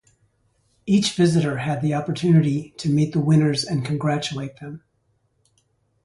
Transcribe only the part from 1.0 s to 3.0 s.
visitor had the opportunity to